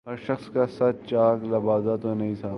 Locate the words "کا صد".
0.49-1.05